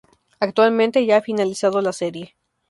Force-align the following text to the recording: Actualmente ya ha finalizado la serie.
Actualmente 0.39 1.05
ya 1.05 1.17
ha 1.17 1.21
finalizado 1.21 1.79
la 1.79 1.93
serie. 1.93 2.35